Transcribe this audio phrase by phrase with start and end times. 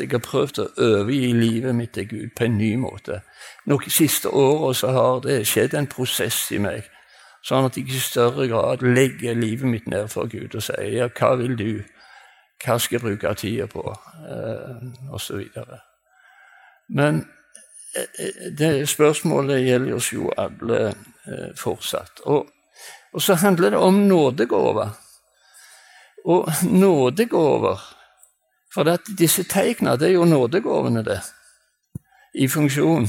[0.00, 3.20] Jeg har prøvd å overgi livet mitt til Gud på en ny måte.
[3.70, 6.88] Noen siste åra har det skjedd en prosess i meg,
[7.46, 11.08] sånn at jeg i større grad legger livet mitt ned for Gud og sier ja,
[11.14, 11.70] hva vil du?
[12.64, 13.86] Hva skal jeg bruke tida på?
[14.26, 15.82] Eh, så videre.
[16.88, 17.22] Men
[17.94, 22.24] eh, eh, det spørsmålet gjelder oss jo alle eh, fortsatt.
[22.26, 22.48] Og,
[23.12, 24.96] og så handler det om nådegaver.
[26.24, 27.84] Og nådegaver
[28.74, 31.20] for disse tegna, det er jo nådegavene, det,
[32.34, 33.06] i funksjon.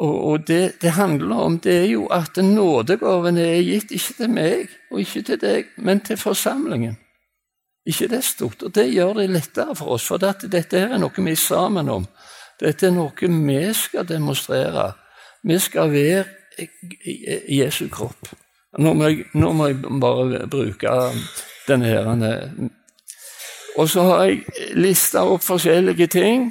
[0.00, 4.32] Og, og det det handler om, det er jo at nådegavene er gitt ikke til
[4.32, 6.96] meg og ikke til deg, men til forsamlingen.
[7.86, 8.62] Ikke det stort.
[8.62, 11.88] Og det gjør det lettere for oss, for dette, dette er noe vi er sammen
[11.92, 12.06] om.
[12.60, 14.92] Dette er noe vi skal demonstrere.
[15.42, 16.24] Vi skal være
[17.48, 18.32] Jesu kropp.
[18.78, 20.92] Nå må jeg, nå må jeg bare bruke
[21.66, 22.70] denne
[23.78, 26.50] og så har jeg lista opp forskjellige ting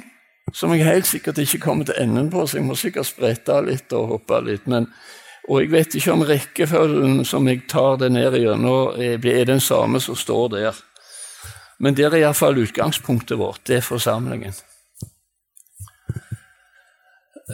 [0.54, 3.92] som jeg helt sikkert ikke kommer til enden på, så jeg må sikkert sprette litt
[3.94, 4.66] og hoppe litt.
[4.70, 4.88] Men,
[5.48, 10.00] og jeg vet ikke om rekkefølgen som jeg tar det ned gjennom, er den samme
[10.02, 10.80] som står der.
[11.80, 13.62] Men det er iallfall utgangspunktet vårt.
[13.68, 14.56] Det er forsamlingen.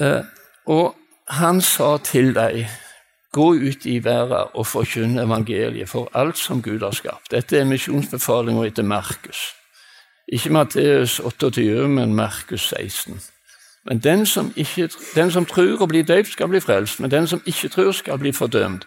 [0.00, 0.24] Eh,
[0.66, 0.96] og
[1.36, 2.66] han sa til dem
[3.36, 7.28] Gå ut i verden og forkynne evangeliet for alt som Gud har skapt.
[7.30, 9.42] Dette er misjonsbefalinga etter Markus.
[10.32, 13.20] Ikke Matteus 28, men Markus 16.
[13.84, 17.26] Men den som, ikke, den som tror og blir døpt, skal bli frelst, men den
[17.26, 18.86] som ikke tror, skal bli fordømt.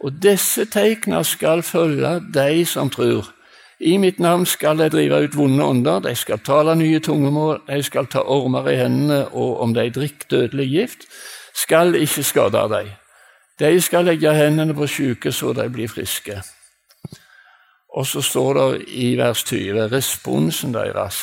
[0.00, 3.30] Og disse tegnene skal følge de som tror.
[3.80, 7.82] I mitt navn skal de drive ut vonde ånder, de skal tale nye tungemål, de
[7.82, 11.08] skal ta ormer i hendene, og om de drikker dødelig gift,
[11.54, 12.92] skal ikke skade dem.
[13.58, 16.40] De skal legge hendene på syke så de blir friske.
[17.94, 21.22] Og så står det i vers 20 responsen deres.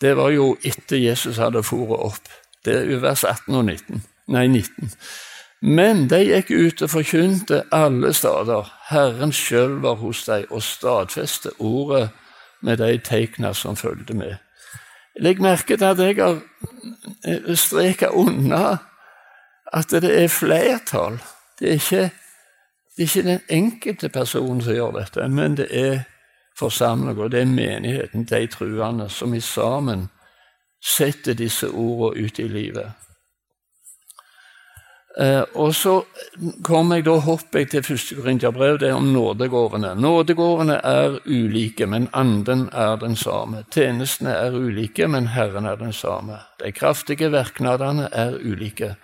[0.00, 2.30] Det var jo etter Jesus hadde foret opp.
[2.64, 4.02] Det er jo vers 18 og 19.
[4.34, 4.90] Nei, 19.
[5.60, 8.72] Men de gikk ut og forkynte alle steder.
[8.88, 12.08] Herren sjøl var hos dem og stadfeste ordet
[12.62, 14.38] med de tegna som fulgte med.
[15.20, 16.40] Legg merke til at jeg har
[17.54, 18.78] streka unna
[19.72, 21.20] at det er flertall.
[21.58, 22.10] Det er ikke
[22.96, 26.02] det er ikke den enkelte personen som gjør dette, men det er
[26.58, 30.08] forsamlinga, det er menigheten, de truende, som i sammen
[30.84, 32.92] setter disse ordene ut i livet.
[35.18, 36.02] Eh, og så
[36.64, 39.94] kommer jeg da, hopper jeg til første Korinterbrev, det er om nådegårdene.
[40.00, 43.64] Nådegårdene er ulike, men anden er den samme.
[43.70, 46.38] Tjenestene er ulike, men Herren er den samme.
[46.62, 48.94] De kraftige virknadene er ulike.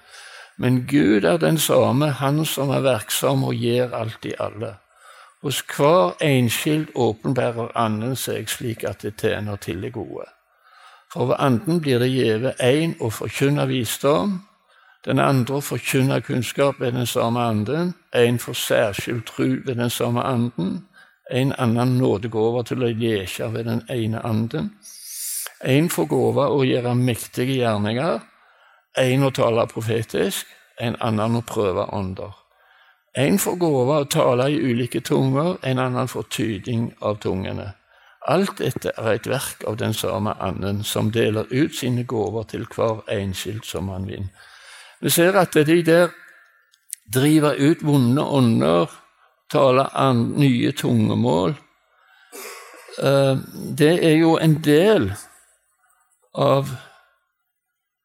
[0.59, 4.75] Men Gud er den samme, Han som er virksom og gir alt i alle.
[5.43, 10.25] Hos hver enskild åpenbærer Anden seg slik at det tjener til det gode.
[11.13, 14.41] For ved Anden blir det gjeve én å forkynne visdom,
[15.05, 19.91] den andre å forkynne kunnskap ved den samme Anden, en for særskilt tru ved den
[19.91, 20.89] samme Anden,
[21.31, 24.73] en annen nådegåve til å leke ved den ene Anden,
[25.65, 28.19] en for gåva å gjøre mektige gjerninger,
[28.97, 30.47] en å tale profetisk,
[30.81, 32.35] en annen å prøve ånder.
[33.17, 37.73] En får gåve å tale i ulike tunger, en annen får tyding av tungene.
[38.29, 42.67] Alt dette er et verk av den samme anden, som deler ut sine gaver til
[42.75, 44.27] hver enskilt som han vil.
[45.01, 46.11] Vi ser at de der
[47.13, 48.91] driver ut vonde ånder,
[49.53, 51.55] taler nye tungemål.
[52.99, 53.37] Eh,
[53.79, 55.13] det er jo en del
[56.35, 56.73] av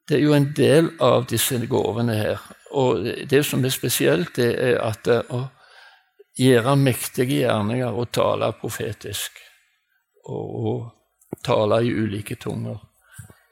[0.10, 2.46] det er jo en del av disse gavene her.
[2.72, 5.46] Og det som er spesielt, det er at å
[6.40, 9.40] gjøre mektige gjerninger og tale profetisk
[10.26, 12.80] og, og tale i ulike tunger,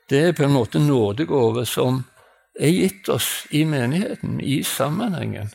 [0.09, 2.03] det er på en måte nådegave som
[2.59, 5.51] er gitt oss i menigheten, i sammenhengen.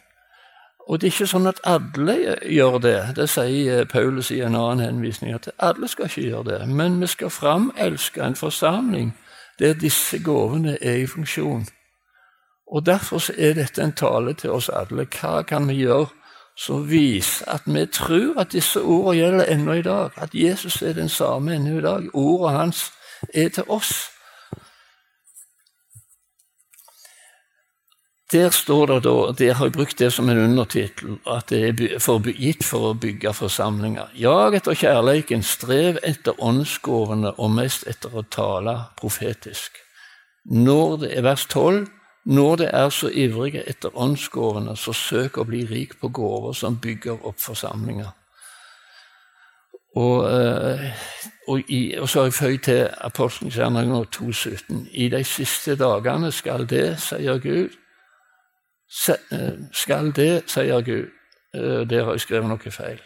[0.87, 2.99] Og det er ikke sånn at alle gjør det.
[3.17, 6.59] Det sier Paulus i en annen henvisning, at alle skal ikke gjøre det.
[6.69, 9.15] Men vi skal framelske en forsamling
[9.59, 11.67] der disse gavene er i funksjon.
[12.67, 15.07] Og Derfor er dette en tale til oss alle.
[15.07, 16.07] Hva kan vi gjøre
[16.57, 20.11] som viser at vi tror at disse ordene gjelder ennå i dag?
[20.17, 22.09] At Jesus er den samme ennå i dag.
[22.15, 22.93] Ordene hans
[23.35, 24.14] er til oss.
[28.33, 31.99] Der står det da, der har jeg brukt det som en undertittel, at det er
[32.01, 34.15] for, gitt for å bygge forsamlinger.
[34.17, 39.77] Jag etter kjærleiken, strev etter åndsgåvene og mest etter å tale profetisk.
[40.45, 41.85] Når det er vers 12,
[42.25, 46.81] når det er så ivrige etter åndsgåvene, så søk å bli rik på gåver som
[46.81, 48.09] bygger opp forsamlinger.
[50.01, 50.91] Og, eh,
[51.47, 54.87] og, i, og, så har jeg føyd til Apostelens gjerninger 2,17.
[54.91, 57.84] I de siste dagene skal det, sier Gud
[59.73, 61.11] Skal det, sier Gud
[61.55, 63.01] eh, Der har jeg skrevet noe feil.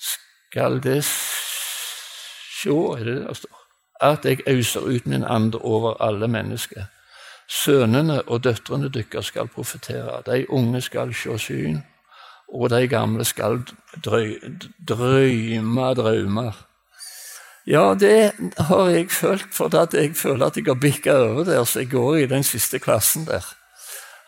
[0.00, 3.60] Skal det sjå, er det det står?
[4.00, 6.88] At jeg auser ut min ande over alle mennesker.
[7.48, 10.22] Sønnene og døtrene deres skal profetere.
[10.26, 11.82] De unge skal se syn
[12.54, 13.62] og de gamle skal
[14.04, 14.36] drøy,
[14.88, 16.52] drøyme drømmer.
[17.66, 21.78] Ja, det har jeg følt, for jeg føler at jeg har bikka over der, så
[21.78, 23.44] jeg går i den siste klassen der.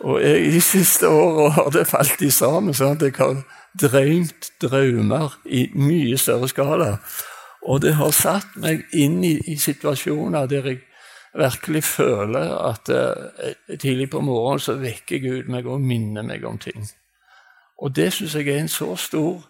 [0.04, 3.38] Og jeg, de siste åra har det falt i sammen, sånn at jeg har
[3.80, 6.90] drømt drømmer i mye større skala.
[7.66, 10.82] Og det har satt meg inn i, i situasjoner der jeg
[11.36, 16.58] virkelig føler at uh, tidlig på morgenen så vekker Gud meg og minner meg om
[16.58, 16.86] ting.
[17.82, 19.42] Og det syns jeg er en så stor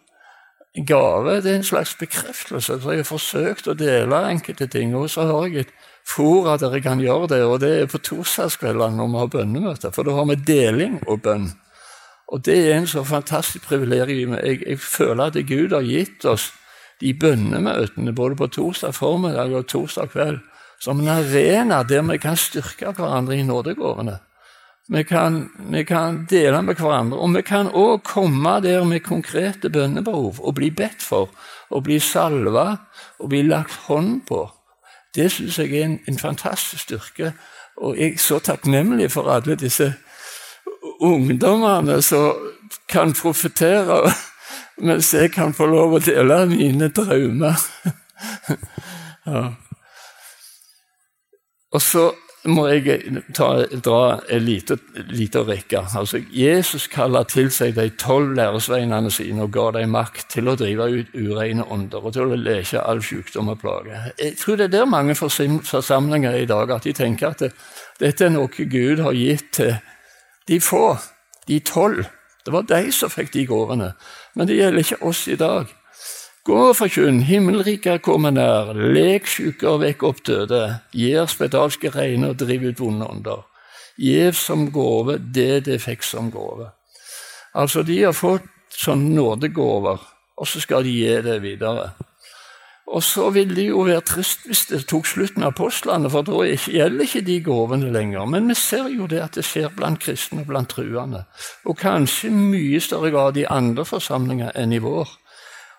[0.87, 1.43] gave.
[1.43, 2.81] Det er en slags bekreftelse.
[2.81, 5.75] For jeg har forsøkt å dele enkelte ting, og så har jeg et
[6.07, 9.95] fora dere kan gjøre det, og det er på torsdagskveldene når vi har bønnemøter.
[9.95, 11.51] For da har vi deling og bønn.
[12.33, 14.35] Og det er en så fantastisk privilegium.
[14.39, 16.51] Jeg, jeg føler at Gud har gitt oss
[17.01, 20.41] de bønnemøtene både på torsdag formiddag og torsdag kveld
[20.79, 24.19] som en arena der vi kan styrke hverandre i nådegårdene.
[24.89, 27.19] Vi kan, vi kan, dele med hverandre.
[27.19, 31.31] Og vi kan òg komme der med konkrete bønnebehov og bli bedt for,
[31.71, 32.77] og bli salva
[33.19, 34.45] og bli lagt hånd på.
[35.17, 37.33] Det syns jeg er en, en, fantastisk styrke.
[37.77, 39.95] Og jeg er så takknemlig for alle disse
[41.01, 42.37] ungdommene som
[42.89, 44.13] kan profetere,
[44.87, 47.57] mens jeg kan få lov å dele mine drømmer.
[49.27, 49.45] ja.
[51.73, 52.11] Og så
[52.47, 53.49] må jeg ta,
[53.85, 55.83] dra en lite rekke.
[55.99, 60.57] Altså, Jesus kaller til seg de tolv læresveinene sine og ga dem makt til å
[60.59, 64.03] drive ut ureine ånder og til å leke all sykdom og plage.
[64.19, 67.53] Jeg tror det er der mange forsamlinger i dag at de tenker at det,
[68.01, 69.75] dette er noe Gud har gitt til
[70.49, 70.97] de få,
[71.49, 72.07] de tolv.
[72.47, 73.93] Det var de som fikk de gåvene.
[74.35, 75.73] Men det gjelder ikke oss i dag.
[76.47, 80.61] Gå og forkynn, himmelriket er kommet nær, lek syke og vekk opp døde,
[80.95, 83.41] gjør spedalske reine og driv ut vonde ånder.
[83.99, 86.69] Gjev som gave det de fikk som gave.
[87.51, 88.47] Altså, de har fått
[88.79, 90.07] sånne nådegåver,
[90.39, 91.89] og så skal de gi det videre.
[92.95, 96.47] Og så vil det jo være trist hvis det tok slutten av apostlene, for da
[96.47, 98.31] gjelder ikke de gavene lenger.
[98.31, 101.27] Men vi ser jo det at det skjer blant kristne og blant truende.
[101.67, 105.11] Og kanskje mye større grad i andre forsamlinger enn i vår.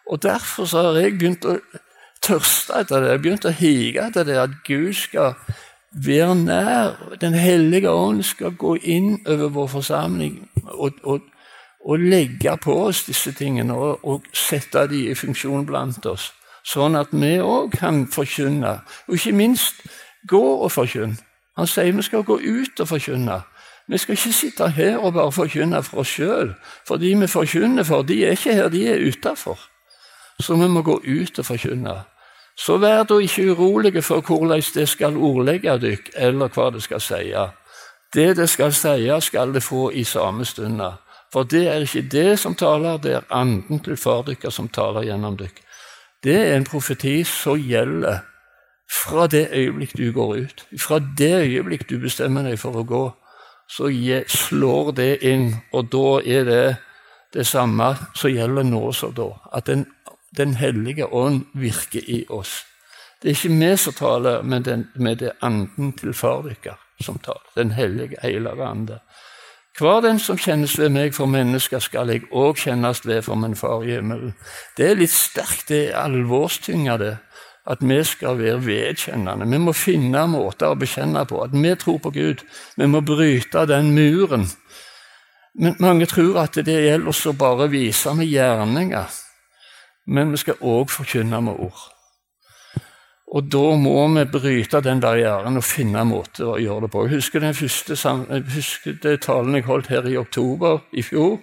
[0.10, 1.58] Og Derfor så har jeg begynt å
[2.24, 5.36] tørste etter det, jeg begynt å hige etter det, at Gud skal
[5.92, 6.96] være nær.
[7.22, 11.28] Den hellige ånd skal gå inn over vår forsamling og, og,
[11.86, 16.32] og legge på oss disse tingene og, og sette dem i funksjon blant oss.
[16.68, 19.86] Sånn at vi òg kan forkynne, og ikke minst
[20.28, 21.16] gå og forkynne.
[21.58, 23.40] Han sier vi skal gå ut og forkynne.
[23.88, 26.52] Vi skal ikke sitte her og bare forkynne for oss sjøl.
[26.86, 29.58] For de vi forkynner for, de er ikke her, de er utafor
[30.40, 31.96] så vi må gå ut og forkynne.
[32.58, 37.02] Så vær da ikke urolige for hvordan det skal ordlegge dykk, eller hva det skal
[37.02, 37.34] si.
[38.14, 40.82] Det det skal si, skal det få i samme stund.
[41.34, 45.04] For det er ikke det som taler, det er anden til far dere som taler
[45.04, 45.64] gjennom dere.
[46.24, 48.24] Det er en profeti som gjelder
[48.90, 50.66] fra det øyeblikk du går ut.
[50.80, 53.04] Fra det øyeblikk du bestemmer deg for å gå,
[53.70, 53.92] så
[54.28, 56.76] slår det inn, og da er det
[57.34, 59.28] det samme som gjelder nå som da.
[59.54, 59.86] At den
[60.38, 62.64] den hellige ånd virker i oss.
[63.22, 67.18] Det er ikke vi som taler, men den, med det anden til far deres som
[67.20, 67.50] taler.
[67.56, 69.00] Den hellige, hellige ande.
[69.78, 73.56] Hver den som kjennes ved meg for mennesker, skal jeg òg kjennes ved for min
[73.56, 74.34] far i himmelen.
[74.78, 76.98] Det er litt sterkt, det er alvorstynga.
[77.68, 79.46] At vi skal være vedkjennende.
[79.52, 81.44] Vi må finne måter å bekjenne på.
[81.44, 82.42] At vi tror på Gud.
[82.78, 84.48] Vi må bryte den muren.
[85.54, 89.27] Men mange tror at det gjelder å bare vise med gjerninger
[90.08, 91.86] men vi skal òg forkynne med ord.
[93.36, 97.04] Og da må vi bryte den barrieren og finne en måte å gjøre det på.
[97.06, 98.14] Jeg husker den første
[98.56, 101.42] husker det talen jeg holdt her i oktober i fjor.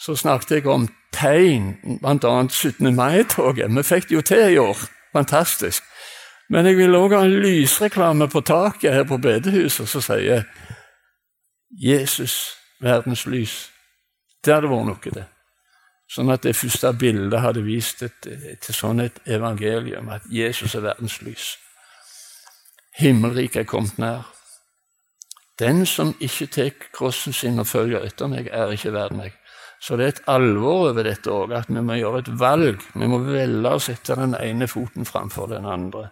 [0.00, 2.48] Så snakket jeg om tegn, bl.a.
[2.48, 2.94] 17.
[2.96, 3.68] mai-toget.
[3.68, 4.80] Vi fikk det jo til i år.
[5.12, 5.84] Fantastisk.
[6.50, 10.48] Men jeg vil òg ha en lysreklame på taket her på bedehuset som sier
[11.70, 13.68] 'Jesus, verdens lys'.
[14.44, 15.26] Det hadde vært noe, det.
[16.10, 20.82] Sånn at det første bildet hadde vist et, til sånn et evangelium, at Jesus er
[20.88, 21.52] verdens lys.
[22.98, 24.24] Himmelriket er kommet nær.
[25.60, 29.36] Den som ikke tar krossen sin og følger etter meg, er ikke verd meg.
[29.80, 32.82] Så det er et alvor over dette òg, at vi må gjøre et valg.
[32.94, 36.08] Vi må velge å sette den ene foten framfor den andre.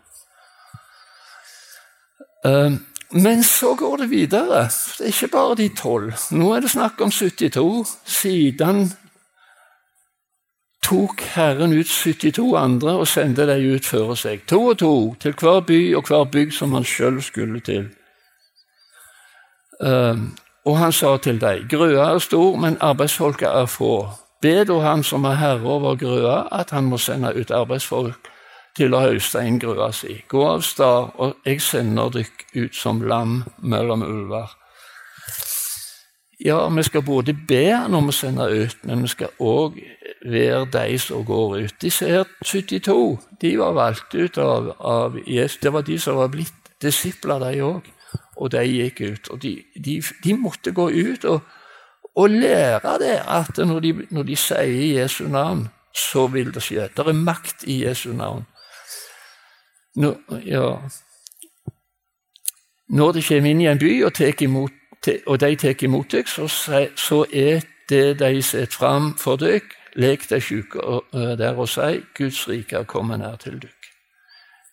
[2.47, 2.78] Uh,
[3.19, 4.62] men så går det videre.
[4.69, 6.14] Det er ikke bare de tolv.
[6.37, 7.99] Nå er det snakk om 72.
[8.05, 8.87] Siden
[10.88, 15.35] tok Herren ut 72 andre og sendte dem ut før seg, to og to, til
[15.37, 17.90] hver by og hver bygd som han sjøl skulle til.
[19.85, 20.33] Uh,
[20.64, 24.09] og han sa til dem, grøa er stor, men arbeidsfolka er få.
[24.42, 28.28] Be da han som er herre over grøa, at han må sende ut arbeidsfolk
[28.76, 30.21] til å høste inn grøa si.
[30.28, 34.54] Gå av stad, og jeg sender dykk ut som lam mellom ulver.
[36.45, 39.80] Ja, vi skal både be når vi sender ut, men vi skal òg
[40.23, 41.75] være de som går ut.
[41.83, 45.59] Disse her 72 de var valgt ut av, av Jesus.
[45.62, 47.90] Det var de som var blitt disipler, de òg.
[48.37, 49.30] Og de gikk ut.
[49.35, 51.40] Og de, de, de måtte gå ut og,
[52.14, 56.87] og, lære det at når de, når de sier Jesu navn, så vil det skje.
[56.95, 58.47] Det er makt i Jesu navn.
[59.99, 60.14] Når,
[60.47, 60.76] ja.
[62.88, 64.77] Når de kommer inn i en by og, imot,
[65.27, 66.49] og de tar imot deg, så,
[66.97, 69.62] så, er det de setter fram for deg,
[69.99, 71.00] Lek deg syke
[71.41, 73.73] der og si Guds rike er kommet nær til deg.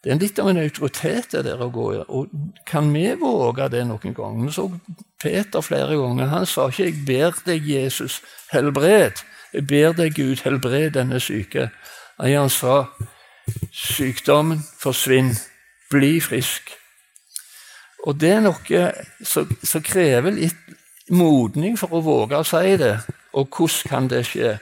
[0.03, 2.01] Det er litt av en autoritet det der å gå i.
[2.13, 2.29] Og
[2.69, 4.51] kan vi våge det noen ganger?
[4.53, 4.67] Så
[5.21, 8.21] Peter flere ganger han sa ikke 'Jeg ber deg, Jesus,
[8.53, 9.23] helbred'.
[9.53, 11.69] 'Jeg ber deg, Gud, helbred denne syke'.
[12.19, 12.85] Han sa
[13.71, 15.33] 'Sykdommen forsvinn.
[15.89, 16.84] Bli frisk'.
[18.05, 18.85] Og det er noe
[19.25, 20.75] som krever litt
[21.09, 22.95] modning for å våge å si det.
[23.33, 24.55] Og hvordan kan det skje?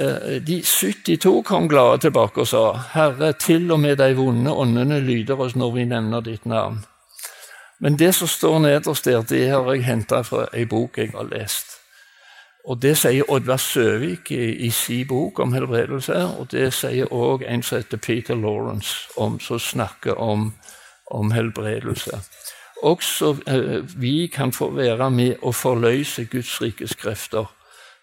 [0.00, 5.00] Eh, de 72 kom glade tilbake og sa, 'Herre, til og med de vonde åndene
[5.00, 6.84] lyder oss når vi nevner ditt navn.'
[7.80, 11.24] Men det som står nederst der, det har jeg henta fra ei bok jeg har
[11.24, 11.66] lest.
[12.64, 17.42] Og Det sier Oddvar Søvik i, i sin bok om helbredelse, og det sier òg
[17.48, 20.54] en som heter Peter Lawrence, om, som snakker om,
[21.12, 22.20] om helbredelse.
[22.82, 27.46] Også eh, vi kan få være med og forløse Guds rikes krefter,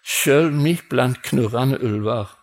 [0.06, 2.36] sjøl midt blant knurrende ulver.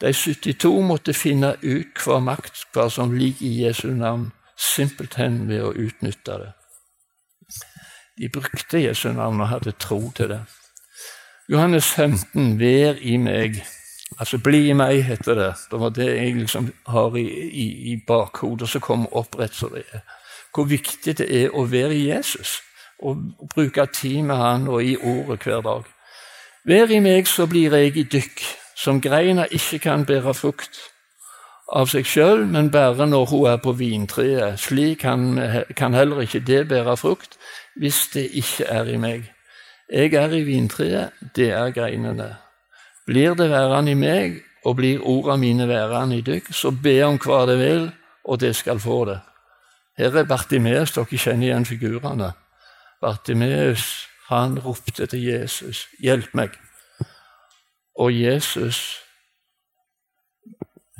[0.00, 5.64] De 72 måtte finne ut hva makt hva som ligger i Jesu navn, simpelthen ved
[5.64, 6.52] å utnytte det.
[8.20, 10.40] De brukte Jesu navn og hadde tro til det.
[11.48, 13.79] Johannes 15, 'Vær i meg'.
[14.18, 15.54] Altså 'bli i meg', heter det.
[15.70, 19.70] Det var det jeg liksom har i, i, i bakhodet, som kommer opp rett som
[19.70, 20.00] det er.
[20.54, 22.62] Hvor viktig det er å være i Jesus
[23.02, 23.16] og
[23.54, 25.82] bruke tid med han og i ordet hver dag.
[26.64, 28.42] Vær i meg, så blir jeg i dykk,
[28.76, 30.80] som greina ikke kan bære frukt
[31.72, 34.58] av seg sjøl, men bare når hun er på vintreet.
[34.60, 35.40] Slik kan,
[35.76, 37.38] kan heller ikke det bære frukt
[37.80, 39.30] hvis det ikke er i meg.
[39.90, 42.34] Jeg er i vintreet, det er greinene.
[43.10, 47.16] Blir det værende i meg, og blir ordene mine værende i dykk, så be om
[47.18, 47.88] hva det vil,
[48.24, 49.16] og det skal få det.
[49.98, 52.30] Her er Bartimeus, dere kjenner igjen figurene.
[53.02, 56.54] Bartimeus han ropte til Jesus, 'Hjelp meg.'
[57.98, 59.02] Og Jesus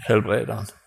[0.09, 0.80] helbreder han.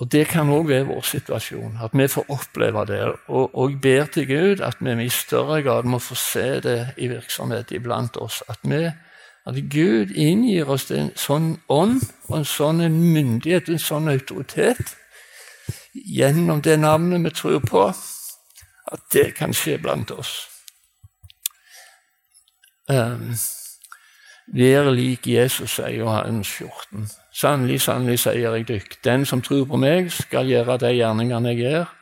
[0.00, 3.00] Og Det kan òg være vår situasjon, at vi får oppleve det.
[3.28, 7.08] Og, jeg ber til Gud at vi i større grad må få se det i
[7.08, 8.42] virksomhet iblant oss.
[8.48, 8.88] At, vi,
[9.46, 14.96] at Gud inngir oss en sånn ånd og en sånn myndighet, en sånn autoritet,
[15.92, 17.86] gjennom det navnet vi tror på,
[18.92, 20.46] at det kan skje blant oss.
[22.88, 23.34] Um,
[24.50, 27.04] Vær lik Jesus, sier Johannes 14.
[27.40, 31.60] Sannelig, sannelig, sier jeg dykk, den som tror på meg, skal gjøre de gjerningene jeg
[31.62, 31.92] gjør,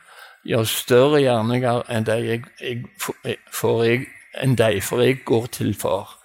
[0.51, 4.09] gjøre større gjerninger enn de, jeg, jeg, for jeg,
[4.43, 6.17] enn de, for jeg går til Far.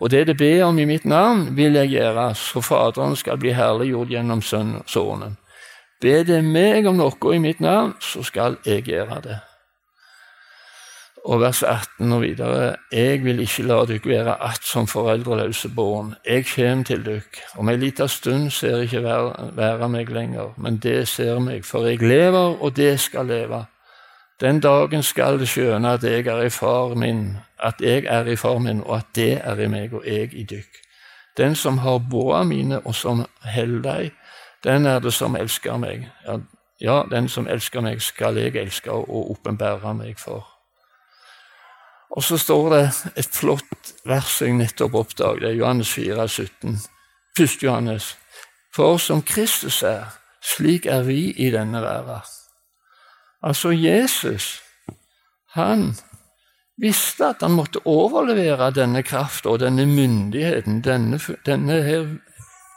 [0.00, 3.52] Og det det ber om i mitt navn, vil jeg gjøre, så Faderen skal bli
[3.52, 5.36] herliggjort gjennom Sønnen.
[6.00, 9.40] Be det meg om noe i mitt navn, så skal jeg gjøre det.
[11.24, 12.76] Og vers 18 og videre.
[12.92, 16.14] Jeg vil ikke la dere være att som foreldreløse barn.
[16.26, 17.20] Jeg kommer til dere.
[17.56, 22.02] Om ei lita stund ser ikke være, meg lenger, men det ser meg, for jeg
[22.02, 23.64] lever, og det skal leve.
[24.40, 28.36] Den dagen skal det skjønne at jeg er i far min, at jeg er i
[28.36, 30.80] far min, og at det er i meg, og jeg i dykk.
[31.36, 33.24] Den som har båa mine, og som
[33.54, 34.10] holder dem,
[34.64, 36.08] den er det som elsker meg.
[36.80, 40.51] Ja, den som elsker meg, skal jeg elske og åpenbære meg for.
[42.12, 42.82] Og så står det
[43.16, 46.76] et flott vers jeg nettopp oppdaget, Johannes 4, 17.
[47.40, 47.62] 1.
[47.62, 48.16] Johannes.
[48.74, 50.12] For som Kristus er,
[50.44, 52.20] slik er vi i denne verden.
[53.42, 54.60] Altså Jesus,
[55.56, 55.94] han
[56.80, 61.80] visste at han måtte overlevere denne kraften og denne myndigheten, denne, denne,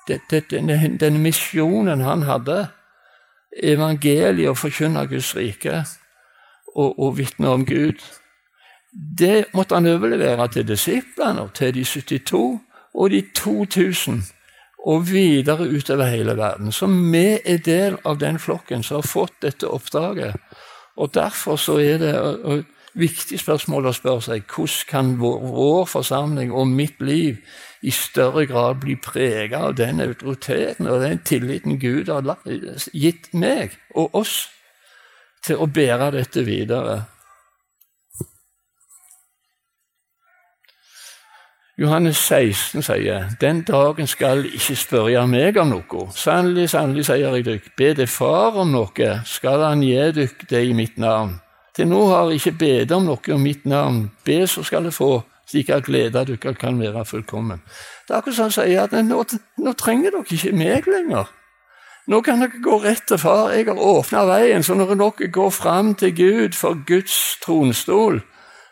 [0.08, 2.68] denne, denne misjonen han hadde,
[3.56, 5.84] evangeliet å forkynne Guds rike
[6.76, 8.02] og, og vitne om Gud.
[8.96, 12.60] Det måtte han overlevere til disiplene, til de 72
[12.96, 14.22] og de 2000,
[14.86, 16.72] og videre utover hele verden.
[16.72, 20.36] Så vi er del av den flokken som har fått dette oppdraget.
[20.96, 25.86] Og Derfor så er det et viktig spørsmål å spørre seg hvordan kan vår, vår
[25.92, 27.42] forsamling og mitt liv
[27.84, 32.38] i større grad bli preget av den autoriteten og den tilliten Gud har
[32.94, 34.38] gitt meg og oss
[35.46, 37.04] til å bære dette videre.
[41.78, 46.06] Johannes 16 sier den dagen skal ikke spørre meg om noe.
[46.16, 50.62] Sannelig, sannelig, sier jeg dykk, be det Far om noe, skal han gi dykk det
[50.70, 51.34] i mitt navn.
[51.76, 54.06] Til nå har jeg ikke bedt om noe om mitt navn.
[54.24, 55.10] Be, så skal jeg få,
[55.52, 57.60] slik at gleden dere kan være fullkommen.
[58.08, 59.26] Det er akkurat som han sier at nå,
[59.60, 61.28] nå trenger dere ikke meg lenger.
[62.08, 63.52] Nå kan dere gå rett til Far.
[63.52, 68.22] Jeg har åpna veien, så når dere går fram til Gud for Guds tronstol,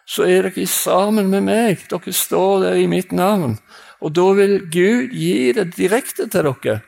[0.06, 1.86] så er dere sammen med meg.
[1.92, 3.58] Dere står der i mitt navn.
[4.04, 6.82] Og da vil Gud gi det direkte til dere.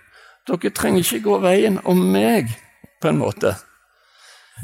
[0.45, 2.51] Dere trenger ikke gå veien om meg,
[3.01, 3.55] på en måte.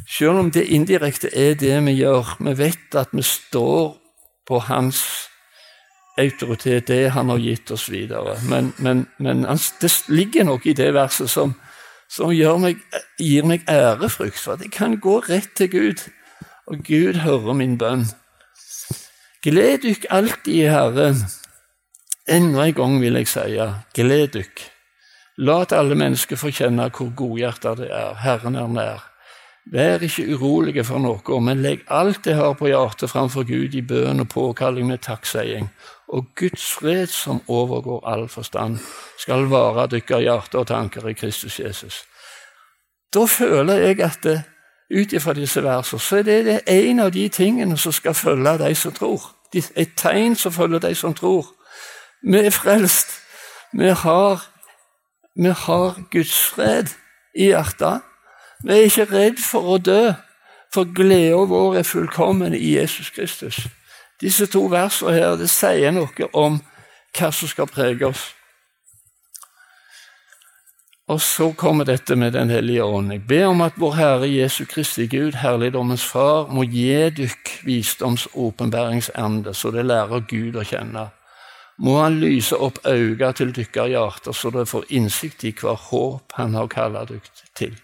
[0.07, 2.37] Selv om det indirekte er det vi gjør.
[2.39, 3.97] Vi vet at vi står
[4.47, 5.03] på hans
[6.19, 8.37] autoritet, det han har gitt oss videre.
[8.47, 9.43] Men, men, men
[9.81, 11.55] det ligger noe i det verset som,
[12.11, 12.31] som
[12.61, 12.81] meg,
[13.19, 16.07] gir meg ærefrykt, for at jeg kan gå rett til Gud,
[16.67, 18.09] og Gud hører min bønn.
[19.41, 21.23] Gled dykk alltid i Herren.
[22.29, 23.55] Enda en gang vil jeg si,
[23.97, 24.61] gled dykk.
[25.41, 28.19] La alle mennesker få kjenne hvor godhjerta det er.
[28.21, 29.07] Herren er nær.
[29.73, 33.81] Vær ikke urolige for noe, men legg alt det har på hjertet framfor Gud i
[33.81, 35.71] bønn og påkalling med takksiing.
[36.13, 38.77] Og Guds fred, som overgår all forstand,
[39.17, 42.03] skal vare dykkar hjerte og tanker i Kristus Jesus.
[43.13, 44.25] Da føler jeg at
[44.91, 48.75] ut ifra disse versene, så er det en av de tingene som skal følge de
[48.75, 49.31] som tror.
[49.53, 51.53] Et tegn som følger de som tror.
[52.23, 53.07] Vi er frelst.
[53.73, 54.47] Vi har,
[55.35, 56.87] vi har Guds fred
[57.35, 58.01] i hjertet.
[58.63, 60.13] Vi er ikke redd for å dø,
[60.73, 63.59] for gleden vår er fullkommen i Jesus Kristus.
[64.21, 66.59] Disse to versene her, det sier noe om
[67.17, 68.29] hva som skal prege oss.
[71.11, 73.11] Og så kommer dette med Den hellige ånd.
[73.11, 78.27] Jeg ber om at vår Herre Jesu Kristi Gud, herligdommens Far, må gi dykk visdoms
[78.33, 81.09] åpenbæringsande, så det lærer Gud å kjenne.
[81.83, 86.31] Må Han lyse opp øynene til dykkar hjerter, så dere får innsikt i hver håp
[86.37, 87.75] Han har kalt dykk til.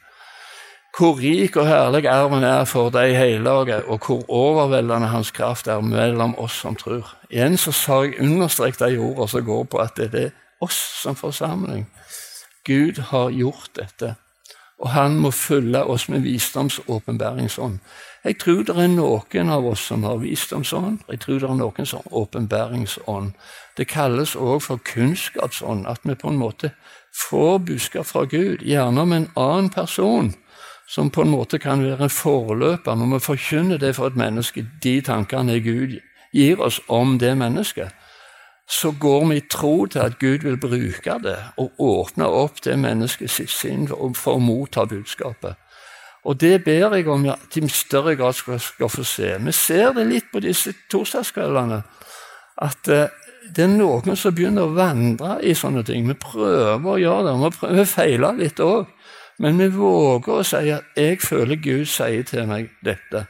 [0.98, 5.82] Hvor rik og herlig arven er for de hellige, og hvor overveldende Hans kraft er
[5.82, 7.12] mellom oss som tror.
[7.30, 11.16] Igjen så sa jeg understreket de ordene som går på at det er oss som
[11.16, 11.86] forsamling.
[12.68, 14.16] Gud har gjort dette,
[14.78, 17.80] og han må følge oss med visdomsåpenbæringsånd.
[18.24, 21.88] Jeg tror det er noen av oss som har visdomsånd, jeg tror det er noen
[21.88, 23.32] som har åpenbæringsånd.
[23.78, 26.74] Det kalles òg for kunnskapsånd, at vi på en måte
[27.30, 30.34] får budskap fra Gud, gjerne om en annen person,
[30.88, 34.66] som på en måte kan være en forløper når vi forkynner det for et menneske,
[34.84, 35.98] de tankene Gud
[36.34, 37.96] gir oss om det mennesket
[38.70, 42.76] så går vi i tro til at Gud vil bruke det og åpne opp det
[42.80, 45.56] menneskets sinn for å motta budskapet.
[46.28, 49.38] Og Det ber jeg om at de i større grad skal, få se.
[49.40, 51.82] Vi ser det litt på disse torsdagskveldene.
[52.58, 53.08] At uh,
[53.56, 56.08] det er noen som begynner å vandre i sånne ting.
[56.10, 57.36] Vi prøver å gjøre det.
[57.46, 58.92] Vi, prøver, vi feiler litt òg.
[59.40, 63.28] Men vi våger å si at 'jeg føler Gud sier til meg dette'.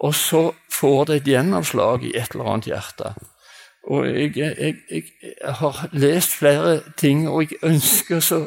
[0.00, 3.14] Og så får det et gjennomslag i et eller annet hjerte.
[3.90, 5.02] Og jeg, jeg, jeg,
[5.42, 8.44] har lest flere ting, og jeg ønsker så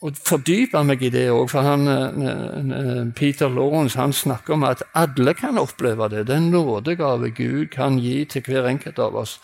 [0.00, 1.50] å fordype meg i det òg.
[1.52, 6.26] For han, eh, Peter Lawrence han snakker om at alle kan oppleve det.
[6.32, 9.38] Den nådegave Gud kan gi til hver enkelt av oss.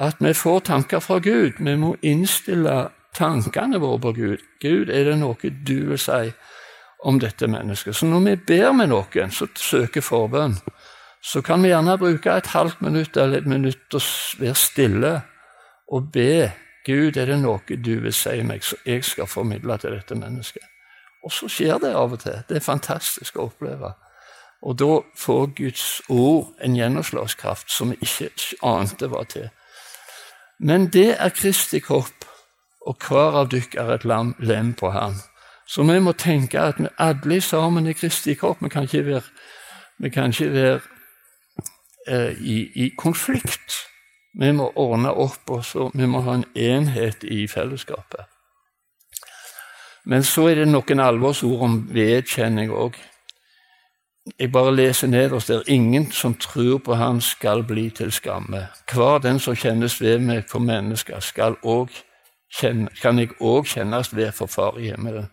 [0.00, 1.58] At vi får tanker fra Gud.
[1.58, 4.44] Vi må innstille tankene våre på Gud.
[4.62, 6.32] Gud, er det noe du vil si
[7.06, 7.96] om dette mennesket?
[7.96, 10.58] Så når vi ber med noen, så søker forbønn
[11.22, 14.02] så kan vi gjerne bruke et halvt minutt eller et minutt og
[14.38, 15.12] være stille
[15.88, 16.52] og be
[16.86, 20.64] Gud, er det noe du vil si meg, så jeg skal formidle til dette mennesket?
[21.24, 22.38] Og så skjer det av og til.
[22.48, 23.92] Det er fantastisk å oppleve.
[24.62, 28.30] Og da får Guds ord en gjennomslagskraft som vi ikke
[28.64, 29.50] ante var til.
[30.58, 32.24] Men det er Kristi kropp,
[32.86, 35.18] og hver av dere er et lam, lem på ham.
[35.68, 38.62] Så vi må tenke at vi alle sammen er Kristi kropp.
[38.64, 39.22] Vi kan ikke være,
[39.98, 40.80] vi kan ikke være
[42.40, 43.76] i, i, konflikt.
[44.38, 48.26] Vi må ordne opp, og vi må ha en enhet i fellesskapet.
[50.08, 52.96] Men så er det noen alvorsord om vedkjenning òg.
[54.38, 55.62] Jeg bare leser nederst der.
[55.66, 58.66] Ingen som tror på Han skal bli til skamme.
[58.92, 61.20] Hver den som kjennes ved meg for mennesker,
[62.60, 65.28] kjenne, kan jeg òg kjennes ved for Far i himmelen.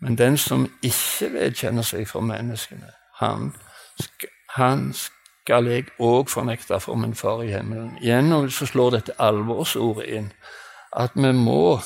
[0.00, 2.90] Men den som ikke vedkjenner seg for menneskene,
[3.20, 3.52] han,
[4.56, 4.92] han
[5.44, 7.98] skal jeg òg fornekte for min Far i himmelen.
[8.00, 10.30] Igjen så slår dette alvorsordet inn,
[10.96, 11.80] at vi må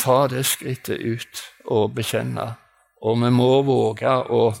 [0.00, 2.54] ta det skrittet ut og bekjenne.
[3.04, 4.54] Og vi må våge å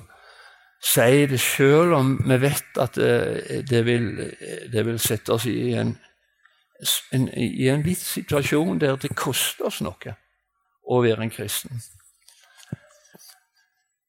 [0.84, 4.10] si det sjøl om vi vet at det, det, vil,
[4.68, 5.96] det vil, sette oss i en,
[7.16, 10.18] en, i en litt situasjon der det koster oss noe
[10.84, 11.80] å være en kristen.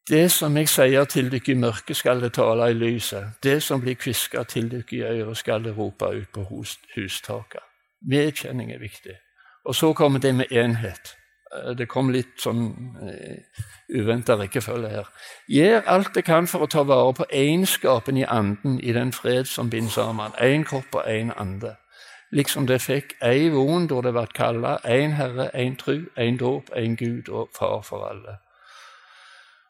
[0.10, 3.39] Det som jeg sier til dere i mørket, skal det tale i lyset.
[3.44, 6.44] Det som blir kviska til dere i øret, skal det rope ut på
[6.96, 7.63] hustaket.
[8.10, 9.15] Vedkjenning er viktig.
[9.65, 11.15] Og så kommer det med enhet.
[11.54, 12.68] Eh, det kom litt sånn
[13.02, 15.10] uh, uventa rekkefølge her.
[15.50, 19.50] Gjør alt det kan for å ta vare på egenskapen i anden i den fred
[19.50, 20.38] som binder sammen.
[20.38, 21.76] Én kropp og én ande.
[22.30, 26.70] Liksom det fikk ei vond da det ble kalla én Herre, én tru, én dåp,
[26.78, 28.44] én Gud og Far for alle.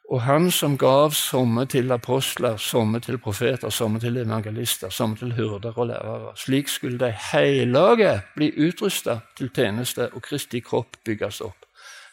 [0.06, 5.32] Og han som gav somme til apostler, somme til profeter, somme til evangelister, somme til
[5.34, 6.32] hyrder og lærere.
[6.36, 11.66] Slik skulle de hellige bli utrusta til tjeneste og Kristi kropp bygges opp,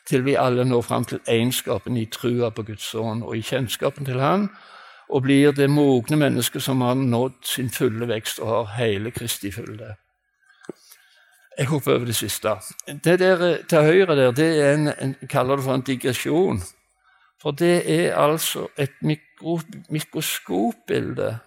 [0.10, 4.06] til vi alle når fram til egenskapen i trua på Guds ånd og i kjennskapen
[4.06, 4.50] til Han,
[5.10, 9.52] og blir det mogne mennesket som har nådd sin fulle vekst og har hele Kristi
[9.52, 9.96] fylde.
[11.58, 12.50] Jeg hopper over det siste.
[12.88, 16.64] Det der til høyre der, det er en, en kaller det for en digresjon.
[17.44, 18.94] For det er altså et
[19.92, 21.38] mikroskopbilde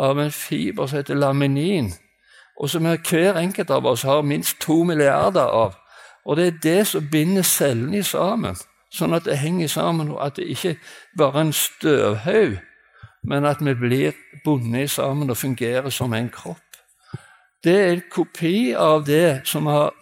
[0.00, 1.92] av en fiber som heter laminin,
[2.60, 5.74] og som hver enkelt av oss har minst to milliarder av.
[6.24, 8.56] Og det er det som binder cellene sammen,
[8.92, 10.76] sånn at det henger sammen, og at det ikke
[11.16, 12.58] bare er en støvhaug,
[13.24, 14.12] men at vi blir
[14.44, 16.64] bundet sammen og fungerer som en kropp.
[17.64, 19.94] Det er en kopi av det som, har,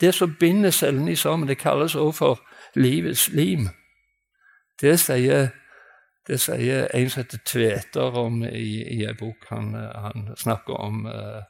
[0.00, 1.48] det som binder cellene sammen.
[1.48, 2.40] Det kalles også for
[2.74, 3.68] livets lim.
[4.80, 5.48] Det sier,
[6.26, 9.46] det sier en som heter Tveter om i, i en bok.
[9.48, 11.42] Han, han snakker om, eh,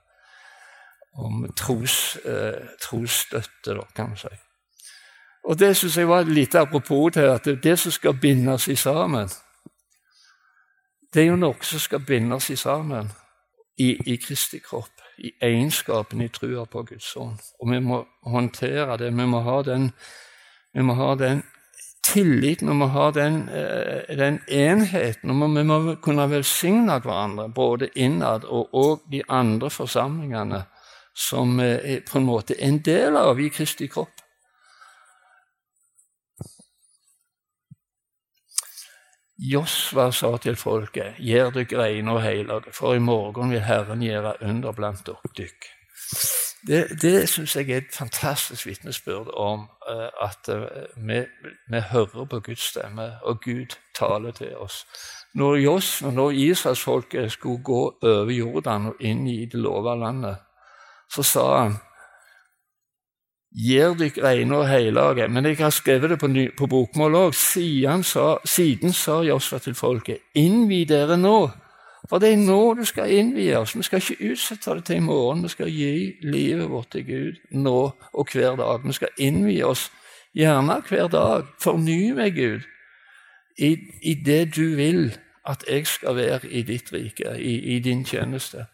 [1.14, 4.34] om tros, eh, trosstøtte, kan man si.
[5.44, 8.68] Og Det syns jeg var et lite apropos til at det, det som skal bindes
[8.68, 9.28] i sammen,
[11.14, 13.10] det er jo noe som skal bindes i sammen
[13.78, 17.38] i, i Kristi kropp, i egenskapen i trua på Guds ånd.
[17.60, 19.12] Og vi må håndtere det.
[19.14, 19.92] Vi må ha den,
[20.74, 21.42] vi må ha den
[22.04, 25.30] tilliten, vi har den, eh, den enheten.
[25.30, 30.64] og Vi må kunne velsigne hverandre, både innad og, og de andre forsamlingene
[31.14, 34.20] som er på en måte en del av i Kristi kropp.
[39.38, 44.36] Josva sa til folket, gjør dere reine og hellige, for i morgen vil Herren gjøre
[44.46, 46.43] under blant dere.
[46.66, 50.64] Det, det syns jeg er et fantastisk vitnesbyrd om uh, at uh,
[50.96, 51.20] vi,
[51.70, 54.86] vi, hører på Guds stemme, og Gud taler til oss.
[55.34, 60.36] Når, Jos, når Israelsfolket skulle gå over Jordan og inn i det lova landet,
[61.12, 61.76] så sa han
[63.54, 65.28] Gjør dere rene og hellige.
[65.30, 66.26] Men jeg har skrevet det på,
[66.58, 67.34] på bokmål òg.
[67.38, 68.02] Siden
[68.92, 71.36] sa Josfa til folket, innvi dere nå
[72.08, 73.76] for det er nå du skal innvie oss.
[73.76, 75.42] Vi skal ikke utsette det til i morgen.
[75.42, 77.78] Vi skal gi livet vårt til Gud nå
[78.12, 78.84] og hver dag.
[78.84, 79.90] Vi skal innvie oss
[80.34, 81.48] gjerne hver dag.
[81.60, 82.60] Forny meg, Gud,
[83.58, 88.04] i, i, det du vil at jeg skal være i ditt rike, i, i din
[88.04, 88.66] tjeneste.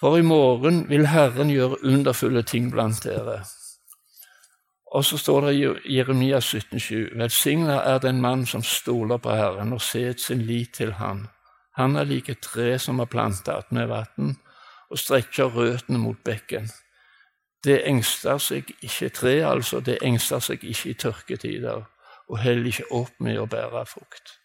[0.00, 3.42] For i morgen vil Herren gjøre underfulle ting blant dere.
[4.94, 9.72] Og så står det i Jeremia 17,7.: Velsigna er den mann som stoler på Herren
[9.72, 11.26] og setter sin lit til Han.
[11.78, 14.36] Han er like tre som er planta med vann
[14.90, 16.68] og strekker røttene mot bekken.
[17.64, 21.82] Det engster seg ikke tre, altså, det engster seg ikke i tørketider
[22.28, 24.36] og heller ikke opp med å bære frukt.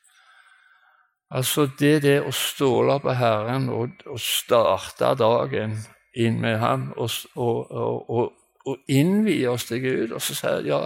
[1.29, 5.77] Altså det er det å ståle på Herren og, og starte dagen
[6.17, 7.69] inn med Ham og, og,
[8.09, 8.31] og,
[8.65, 10.79] og innvie oss til Gud og så sier ja,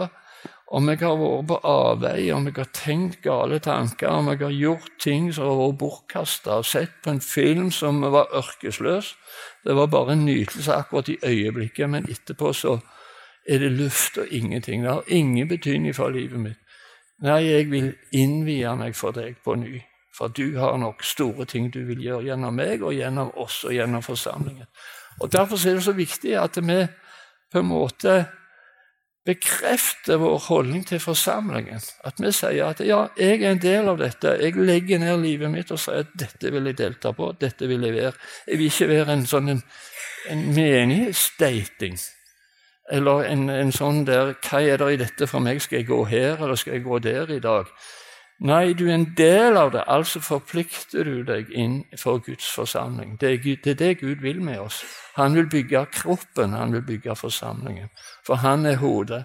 [0.67, 4.55] om jeg har vært på avveie, om jeg har tenkt gale tanker, om jeg har
[4.57, 9.13] gjort ting som har vært bortkasta, sett på en film som var ørkesløs
[9.63, 12.79] Det var bare en nytelse akkurat i øyeblikket, men etterpå så
[13.47, 14.83] er det luft og ingenting.
[14.83, 16.59] Det har ingen betydning for livet mitt.
[17.23, 19.81] Nei, jeg vil innvie meg for deg på ny,
[20.13, 23.73] For du har nok store ting du vil gjøre gjennom meg og gjennom oss og
[23.73, 24.67] gjennom forsamlingen.
[25.19, 26.87] Og Derfor er det så viktig at vi
[27.51, 28.25] på en måte
[29.25, 31.79] bekrefter vår holdning til forsamlingen.
[32.03, 34.35] At vi sier at ja, jeg er en del av dette.
[34.41, 37.31] Jeg legger ned livet mitt og sier at dette vil jeg delta på.
[37.39, 38.13] dette vil Jeg være.
[38.47, 39.63] Jeg vil ikke være en sånn en,
[40.29, 41.97] en menighetsdating.
[42.91, 45.61] Eller en, en, sånn der Hva er det i dette for meg?
[45.63, 47.71] Skal jeg gå her, eller skal jeg gå der i dag?
[48.43, 53.13] Nei, du er en del av det, altså forplikter du deg inn for Guds forsamling.
[53.21, 54.81] Det er, det er det Gud vil med oss.
[55.15, 57.87] Han vil bygge kroppen, han vil bygge forsamlingen.
[58.27, 59.21] For han er hodet.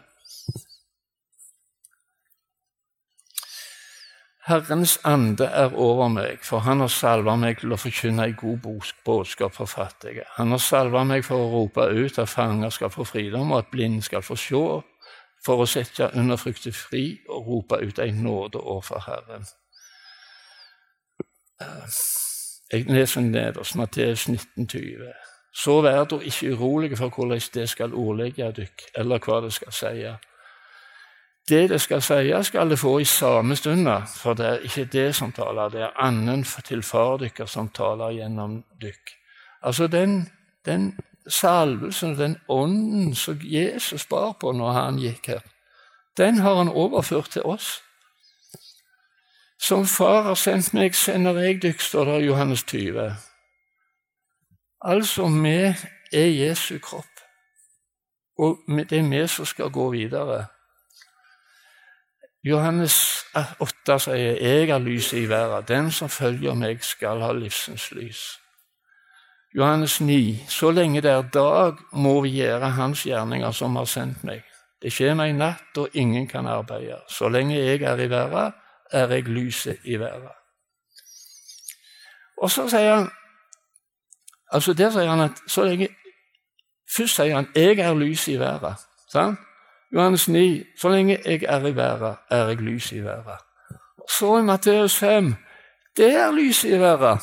[4.46, 8.86] Herrens ande er over meg, for han har salva meg til å forkynne en god
[9.04, 10.24] budskap for fattige.
[10.38, 13.74] Han har salva meg for å rope ut at fanger skal få fridom, og at
[13.74, 14.62] blinde skal få se,
[15.44, 19.46] for å sette undertrykte fri og rope ut en nåde overfor Herren.
[22.72, 25.12] Jeg leser nederst Matteus 1920.
[25.54, 29.72] Så vær da ikke urolige for hvordan det skal ordlegge dykk, eller hva det skal
[29.72, 30.06] si.
[31.48, 35.14] Det det skal si, skal det få i samme stunda, for det er ikke det
[35.14, 39.14] som taler, det er annen til far dykker som taler gjennom dykk.
[39.62, 40.28] Altså den,
[40.66, 40.92] den
[41.28, 45.44] salvelsen, den ånden som Jesus bar på når han gikk her,
[46.16, 47.82] den har han overført til oss.
[49.60, 53.08] Som far har sendt meg, sender jeg dykk, står det i Johannes 20.
[54.80, 55.56] Altså, vi
[56.12, 57.24] er Jesu kropp,
[58.38, 60.46] og det er vi som skal gå videre.
[62.44, 63.24] Johannes
[63.60, 65.66] 8 sier 'Jeg er lyset i verden'.
[65.66, 68.40] Den som følger meg, skal ha livsens lys.
[69.56, 74.24] Johannes 9.: Så lenge det er dag, må vi gjøre Hans gjerninger som har sendt
[74.24, 74.42] meg.
[74.82, 77.00] Det skjer meg i natt, og ingen kan arbeide.
[77.08, 78.52] Så lenge jeg er i verden,
[78.92, 80.34] er jeg lyset i verden.
[82.42, 83.08] Og så sier han
[84.52, 85.88] altså der sier han at så lenge,
[86.96, 88.80] Først sier han 'jeg er lyset i verden'.
[89.12, 89.38] Sant?
[89.94, 93.38] Johannes 9.: Så lenge jeg er i verden, er jeg lyset i verden.
[94.18, 95.34] Så i Matteus 5.:
[95.96, 97.20] Det er lyset i verden.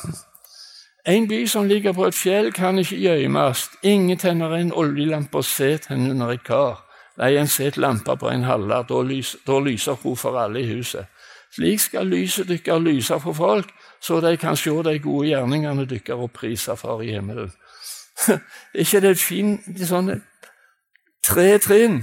[1.06, 3.70] En by som ligger på et fjell, kan ikke gjemmes.
[3.82, 6.82] Ingen tenner en oljelampe og setter den under et kar.
[7.16, 8.98] Nei, en setter lampa på en halle, da,
[9.46, 11.06] da lyser hun for alle i huset.
[11.54, 16.10] Slik skal lyset deres lyse for folk, så de kan se de gode gjerningene deres
[16.10, 17.52] og prise Far i himmelen.
[18.74, 20.20] ikke det fint sånne
[21.24, 22.02] tre trinn?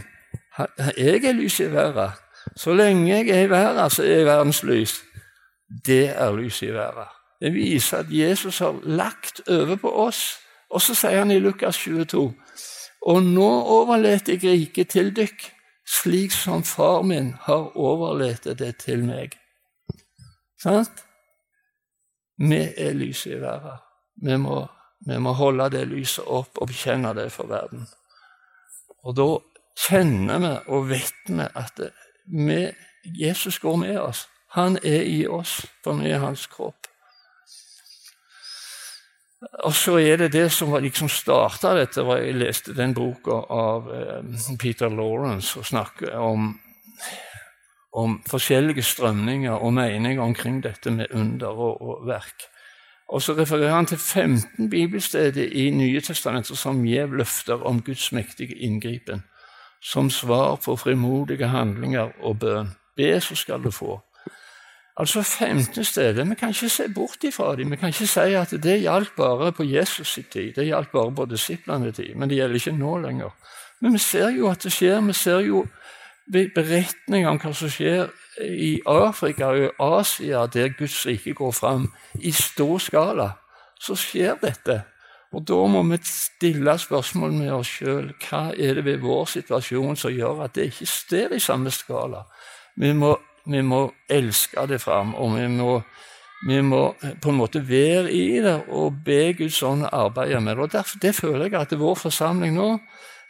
[0.97, 2.15] Jeg er lys i verden.
[2.55, 4.95] Så lenge jeg er i verden, så er jeg verdens lys.
[5.85, 7.11] Det er lys i verden.
[7.43, 10.37] Det viser at Jesus har lagt over på oss.
[10.71, 12.33] Og så sier han i Lukas 22.:
[13.01, 15.49] Og nå overlater jeg riket til dykk,
[15.83, 19.35] slik som far min har overlatt det til meg.
[20.63, 21.03] Sant?
[22.39, 23.83] Vi er lyset i verden.
[24.23, 24.61] Vi må,
[25.07, 27.83] vi må holde det lyset opp og bekjenne det for verden.
[29.03, 29.27] Og da
[29.83, 31.83] kjenner vi og vet vi at
[32.31, 32.61] vi,
[33.19, 34.27] Jesus går med oss.
[34.55, 36.87] Han er i oss, for vi er hans kropp.
[39.63, 42.05] Og så er det det som liksom starta dette.
[42.05, 46.59] var Jeg leste den boka av eh, Peter Lawrence og snakket om,
[47.93, 52.47] om forskjellige strømninger og meninger omkring dette med under og, og verk.
[53.13, 58.11] Og så refererer han til 15 bibelsteder i Nye testamenter som gjev løfter om Guds
[58.11, 59.23] mektige inngripen
[59.83, 62.71] som svar på frimodige handlinger og bønn.
[62.95, 63.99] Be, så skal du få.
[64.97, 66.23] Altså 15 steder.
[66.23, 67.71] Vi kan ikke se bort ifra dem.
[67.71, 70.53] Vi kan ikke si at det gjaldt bare på Jesus' tid.
[70.53, 73.29] Det gjaldt bare på disiplene tid, men det gjelder ikke nå lenger.
[73.81, 75.01] Men vi ser jo at det skjer.
[75.01, 75.65] Vi ser jo
[76.31, 78.07] beretninger om hva som skjer
[78.41, 83.29] i Afrika og Asia, der Guds rike går fram i stor skala.
[83.79, 84.83] Så skjer dette.
[85.33, 89.97] Og Da må vi stille spørsmål med oss sjøl hva er det ved vår situasjon
[89.97, 92.21] som gjør at det ikke står i samme skala.
[92.77, 95.81] Vi må, vi må elske det fram, og vi må,
[96.47, 96.83] vi må,
[97.21, 100.63] på en måte være i det og be Guds ånd arbeide med det.
[100.63, 102.79] Og derfor, Det føler jeg at vår forsamling nå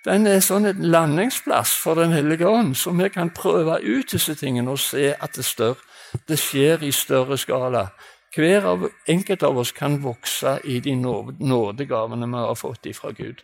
[0.03, 4.35] den er sånn en landingsplass for Den hellige ånd, så vi kan prøve ut disse
[4.35, 5.79] tingene og se at det, større,
[6.27, 7.87] det skjer i større skala.
[8.35, 13.43] Hver av enkelt av oss kan vokse i de nådegavene vi har fått ifra Gud.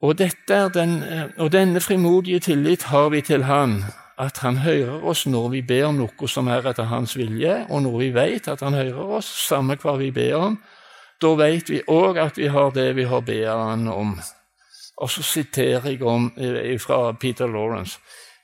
[0.00, 0.92] Og, den,
[1.36, 3.82] og, denne frimodige tillit har vi til Han,
[4.18, 7.82] at Han hører oss når vi ber om noe som er etter Hans vilje, og
[7.82, 10.58] når vi vet at Han hører oss, samme hva vi ber om,
[11.22, 14.18] da vet vi òg at vi har det vi har bedt Han om.
[14.98, 16.32] Og så siterer jeg om,
[16.82, 17.98] fra Peter Lawrence.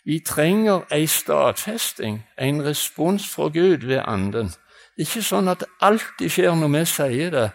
[0.04, 4.52] Vi trenger ei stadfesting, en respons fra Gud ved Anden.
[4.98, 7.48] Ikke sånn at det alltid skjer når vi sier det,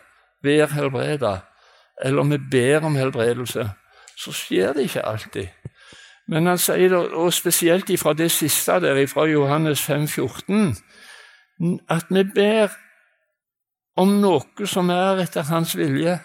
[0.44, 1.36] ber helbreda,
[2.04, 3.70] eller vi ber om helbredelse.
[4.18, 5.48] Så skjer det ikke alltid.
[6.30, 10.76] Men han sier det, og spesielt fra det siste der, fra Johannes 5, 14,
[11.90, 12.76] at vi ber
[13.98, 16.20] om noe som er etter hans vilje.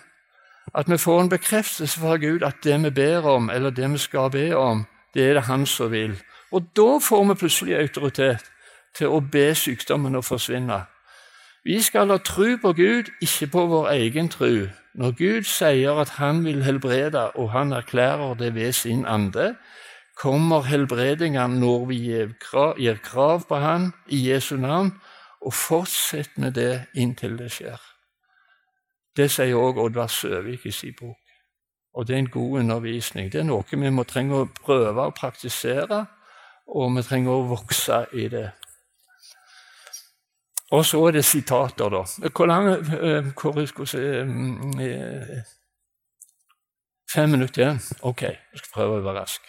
[0.74, 3.98] At vi får en bekreftelse fra Gud at det vi ber om, eller det vi
[3.98, 6.16] skal be om, det er det Han som vil.
[6.52, 8.44] Og da får vi plutselig autoritet
[8.96, 10.84] til å be sykdommen å forsvinne.
[11.64, 14.68] Vi skal ha tro på Gud, ikke på vår egen tro.
[14.94, 19.54] Når Gud sier at han vil helbrede, og han erklærer det ved sin ande,
[20.14, 22.34] kommer helbredingen når vi gir
[23.02, 24.94] krav på han i Jesu navn,
[25.44, 27.80] og fortsett med det inntil det skjer.
[29.16, 31.18] Det sier også Oddvar Søvik i sin bok.
[31.94, 33.30] Og det er en god undervisning.
[33.32, 36.00] Det er noe vi må trenge å prøve å praktisere,
[36.66, 38.48] og vi trenger å vokse i det.
[40.74, 42.02] Og så er det sitater, da.
[42.34, 45.44] Hvor lang eh, hvor skal si, eh,
[47.14, 47.80] Fem minutter igjen?
[48.02, 49.44] Ok, jeg skal prøve å være rask.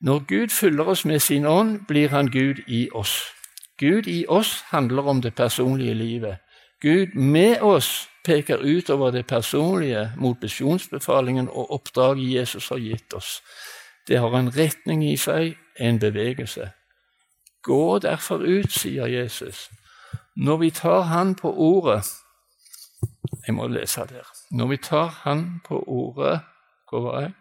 [0.00, 3.22] Når Gud fyller oss med sin ånd, blir han Gud i oss.
[3.78, 6.36] Gud i oss handler om det personlige livet.
[6.80, 13.42] Gud med oss peker utover det personlige mot misjonsbefalingen og oppdraget Jesus har gitt oss.
[14.08, 16.70] Det har en retning i seg, en bevegelse.
[17.62, 19.70] Gå derfor ut, sier Jesus.
[20.36, 22.04] Når vi tar Han på ordet
[23.46, 24.26] Jeg må lese der.
[24.50, 26.40] Når vi tar Han på ordet
[26.90, 27.32] Hvor var jeg?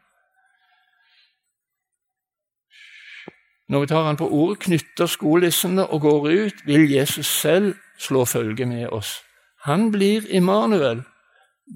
[3.69, 8.25] Når vi tar Han på ordet, knytter skolissene og går ut, vil Jesus selv slå
[8.25, 9.23] følge med oss.
[9.63, 11.03] Han blir Immanuel,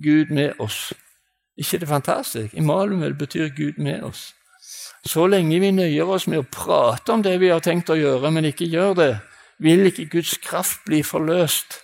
[0.04, 0.94] Gud med oss.
[1.58, 2.54] ikke det fantastisk?
[2.54, 4.36] Immanuel betyr Gud med oss.
[5.06, 8.32] Så lenge vi nøyer oss med å prate om det vi har tenkt å gjøre,
[8.32, 9.12] men ikke gjør det,
[9.60, 11.82] vil ikke Guds kraft bli forløst.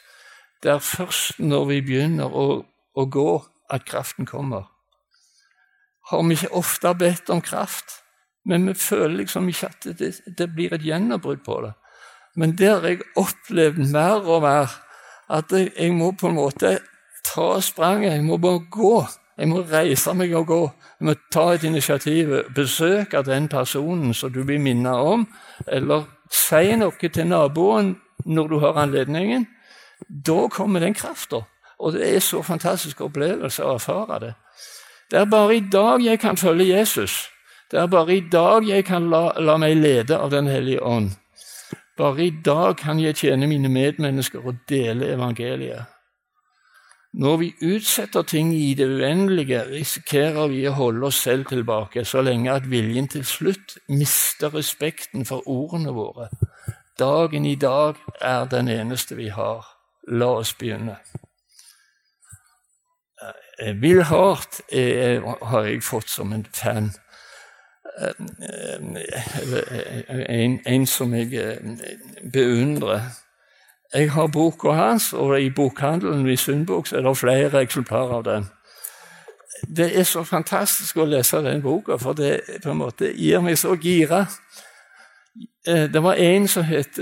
[0.64, 2.64] Det er først når vi begynner å,
[2.96, 4.70] å gå, at kraften kommer.
[6.08, 7.98] Har vi ikke ofte bedt om kraft?
[8.48, 11.74] Men vi føler liksom ikke at det, det blir et gjennombrudd på det.
[12.38, 14.76] Men der har jeg opplevd mer og mer
[15.30, 16.78] at jeg må på en måte
[17.28, 18.14] ta spranget.
[18.14, 18.94] Jeg må bare gå.
[19.38, 20.62] Jeg må reise meg og gå.
[21.00, 22.32] Jeg må ta et initiativ.
[22.56, 25.28] Besøke den personen som du blir minnet om,
[25.68, 29.48] eller si noe til naboen når du har anledningen.
[30.10, 31.44] Da kommer den krafta.
[31.80, 34.34] Og det er så fantastisk opplevelse å erfare det.
[35.12, 37.28] Det er bare i dag jeg kan følge Jesus.
[37.72, 41.12] Det er bare i dag jeg kan la, la meg lede av Den hellige ånd.
[41.98, 45.86] Bare i dag kan jeg tjene mine medmennesker og dele evangeliet.
[47.18, 52.22] Når vi utsetter ting i det uendelige, risikerer vi å holde oss selv tilbake så
[52.22, 56.30] lenge at viljen til slutt mister respekten for ordene våre.
[57.00, 59.66] Dagen i dag er den eneste vi har.
[60.08, 61.00] La oss begynne.
[63.60, 66.92] Eh, Will Hart har jeg fått som en fan.
[70.30, 71.58] En, en, som jeg eh,
[72.34, 73.02] beundrer.
[73.94, 78.46] Jeg har boka hans, og i bokhandelen i Sundbok er det flere eksemplarer av den.
[79.78, 83.58] Det er så fantastisk å lese den boka, for det på en måte gir meg
[83.58, 84.28] så gira.
[85.66, 87.00] Eh, det var en som het,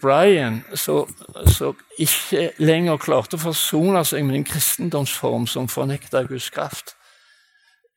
[0.00, 6.96] Brian, som ikke lenger klarte å forsone seg med en kristendomsform som fornekta Guds kraft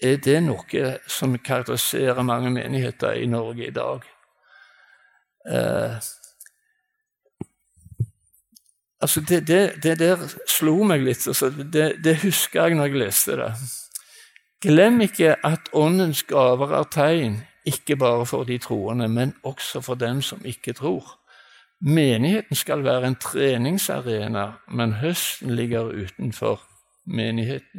[0.01, 4.03] er det noe som karakteriserer mange menigheter i Norge i dag.
[5.49, 5.95] Eh,
[9.01, 11.27] altså det, det, det, der slo meg litt.
[11.27, 13.49] Altså det, det, husker jeg når jeg leste det.
[14.63, 19.99] Glem ikke at Åndens gaver er tegn, ikke bare for de troende, men også for
[19.99, 21.19] dem som ikke tror.
[21.83, 26.61] Menigheten skal være en treningsarena, men høsten ligger utenfor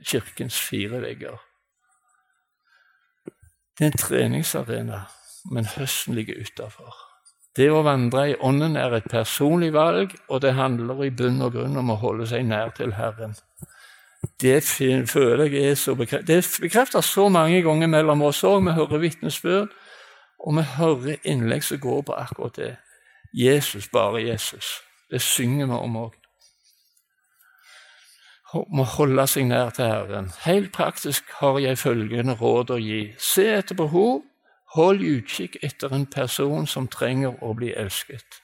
[0.05, 1.41] kirkens fire vegger.
[3.79, 5.01] Det er en treningsarena,
[5.51, 6.95] men høsten ligger utafor.
[7.57, 11.55] Det å vandre i Ånden er et personlig valg, og det handler i bunn og
[11.55, 13.35] grunn om å holde seg nær til Herren.
[14.41, 14.63] Det
[15.11, 16.27] føler jeg er så bekreftet.
[16.27, 18.63] Det er så mange ganger mellom oss òg.
[18.65, 19.75] Vi hører vitnesbyrd,
[20.39, 22.75] og vi hører innlegg som går på akkurat det.
[23.35, 24.81] Jesus, bare Jesus.
[25.11, 26.24] Det synger vi om òg
[28.69, 30.31] må holde seg nær til Herren.
[30.45, 33.03] Helt praktisk har jeg følgende råd å gi.
[33.19, 34.23] Se etter behov,
[34.75, 38.41] hold utkikk etter en person som trenger å bli elsket.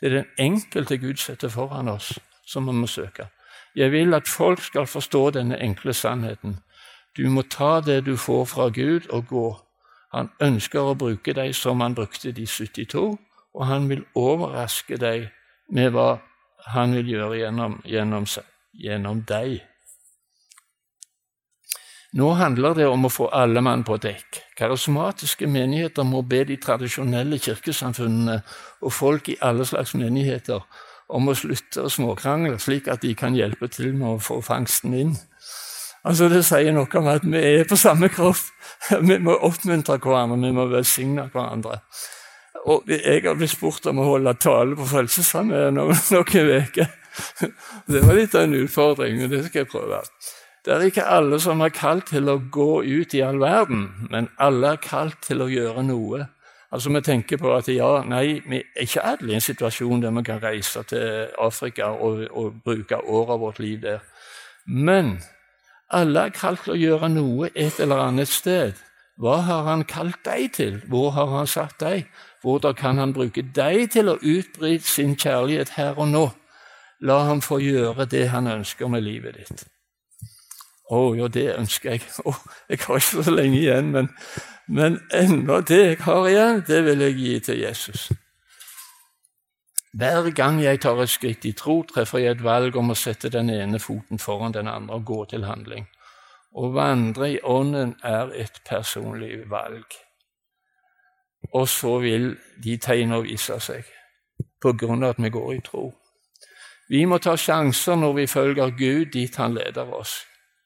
[0.00, 2.12] Det er den enkelte Gud setter foran oss,
[2.46, 3.28] som vi må søke.
[3.76, 6.58] Jeg vil at folk skal forstå denne enkle sannheten.
[7.16, 9.48] Du må ta det du får fra Gud, og gå.
[10.12, 13.18] Han ønsker å bruke deg som han brukte de 72,
[13.54, 15.28] og han vil overraske deg
[15.68, 16.18] med hva
[16.72, 18.26] han vil gjøre gjennom, gjennom,
[18.78, 19.58] gjennom deg.
[22.16, 24.40] Nå handler det om å få alle mann på dekk.
[24.56, 28.38] Karismatiske menigheter må be de tradisjonelle kirkesamfunnene
[28.80, 30.64] og folk i alle slags menigheter
[31.12, 34.96] om å slutte å småkrangle, slik at de kan hjelpe til med å få fangsten
[34.96, 35.14] inn.
[36.08, 38.40] Altså Det sier noe om at vi er på samme kropp.
[39.08, 41.80] Vi må oppmuntre hverandre, vi må velsigne hverandre.
[42.70, 46.92] Og Jeg har blitt spurt om å holde tale på Frelsesarmeen noen, uker.
[47.92, 50.02] Det var litt av en utfordring, men det skal jeg prøve.
[50.64, 54.28] Det er ikke alle som er kalt til å gå ut i all verden, men
[54.42, 56.26] alle er kalt til å gjøre noe.
[56.68, 60.12] Altså Vi tenker på at ja, nei, vi er ikke alle i en situasjon der
[60.18, 64.02] vi kan reise til Afrika og, og bruke året av vårt liv der.
[64.66, 65.16] Men
[65.88, 68.76] alle er kalt til å gjøre noe et eller annet sted.
[69.18, 70.82] Hva har han kalt deg til?
[70.86, 72.04] Hvor har han satt deg?
[72.44, 76.26] Hvordan kan han bruke deg til å utbryte sin kjærlighet her og nå?
[77.00, 79.66] La ham få gjøre det han ønsker med livet ditt.
[80.88, 82.06] Å oh, ja, det ønsker jeg.
[82.24, 82.38] Oh,
[82.68, 84.08] jeg har ikke så lenge igjen, men,
[84.66, 88.08] men enda det jeg har igjen, det vil jeg gi til Jesus.
[89.98, 93.30] Hver gang jeg tar et skritt i tro, treffer jeg et valg om å sette
[93.32, 95.86] den ene foten foran den andre og gå til handling.
[96.56, 99.84] Å vandre i Ånden er et personlig valg.
[101.52, 102.30] Og så vil
[102.64, 103.84] de tegnene vise seg,
[104.60, 105.90] på grunn av at vi går i tro.
[106.88, 110.22] Vi må ta sjanser når vi følger Gud dit Han leder oss.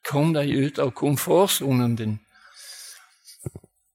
[0.07, 2.17] Kom deg ut av komfortsonen din.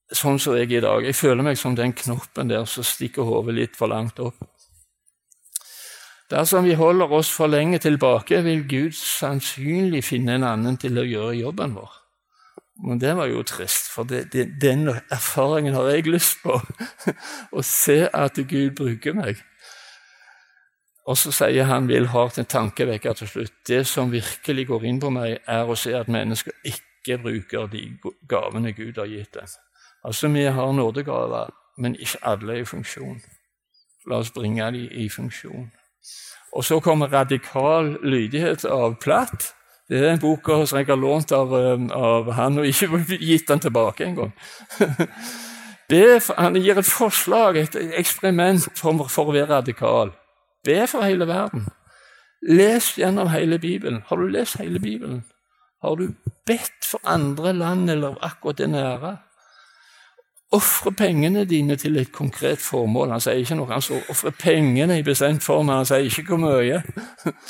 [0.09, 1.05] Sånn som jeg i dag.
[1.05, 4.37] Jeg føler meg som den knoppen der som stikker hodet litt for langt opp.
[6.29, 11.05] Dersom vi holder oss for lenge tilbake, vil Gud sannsynlig finne en annen til å
[11.05, 11.95] gjøre jobben vår.
[12.85, 16.59] Men det var jo trist, for det, det, den erfaringen har jeg lyst på.
[17.57, 19.41] Å se at Gud bruker meg.
[21.09, 23.53] Og så sier han vil hardt en tankevekker til slutt.
[23.67, 27.87] Det som virkelig går inn på meg, er å se at mennesker ikke bruker de
[28.29, 29.49] gavene Gud har gitt dem.
[30.05, 33.17] Altså, vi har nådegaver, men ikke alle er i funksjon.
[34.07, 35.71] La oss bringe dem i funksjon.
[36.53, 39.53] Og så kommer radikal lydighet av Platt.
[39.89, 41.53] Det er en bok som jeg har lånt av,
[41.93, 43.01] av han, og ikke
[43.31, 44.33] gitt den tilbake engang.
[46.37, 50.13] han gir et forslag, et eksperiment for, for å være radikal.
[50.63, 51.67] Be for hele verden.
[52.41, 54.03] Les gjennom hele Bibelen.
[54.07, 55.23] Har du lest hele Bibelen?
[55.81, 56.13] Har du
[56.45, 59.17] bedt for andre land eller akkurat det nære?
[60.49, 63.11] Ofre pengene dine til et konkret formål.
[63.13, 65.69] Han sier ikke noe, han sier ofre pengene i bestemt form.
[65.69, 66.79] Han sier ikke hvor mye.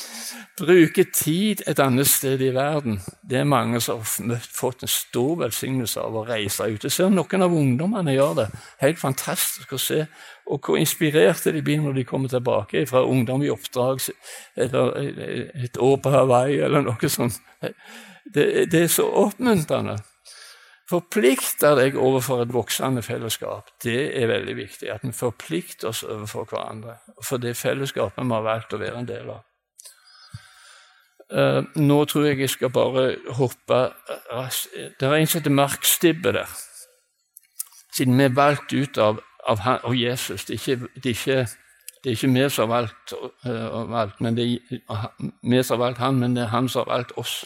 [0.60, 2.98] Bruke tid et annet sted i verden.
[3.24, 6.84] Det er mange som har fått en stor velsignelse av å reise ut.
[6.84, 8.46] Jeg ser noen av ungdommene gjør det.
[8.84, 10.02] Helt fantastisk å se.
[10.52, 14.04] Og hvor inspirerte de blir når de kommer tilbake fra ungdom i oppdrag
[14.60, 15.00] eller
[15.64, 17.40] et år på Hawaii eller noe sånt.
[18.28, 19.96] Det, det er så oppmuntrende.
[20.90, 23.68] Forplikter deg overfor et voksende fellesskap.
[23.82, 24.88] Det er veldig viktig.
[24.90, 26.96] At vi forplikter oss overfor hverandre.
[27.22, 29.44] For det fellesskapet vi har valgt å være en del av.
[31.30, 33.04] Uh, nå tror jeg jeg skal bare
[33.38, 33.76] hoppe
[34.32, 36.50] raskt Det er en som heter Mark Stibbe der.
[37.94, 40.48] Siden vi er valgt ut av, av, han, og Jesus.
[40.48, 41.46] Det er ikke,
[42.02, 43.14] vi som har valgt,
[43.46, 45.06] uh, valgt men det er
[45.46, 47.44] vi som har valgt han, men det er han som har valgt oss.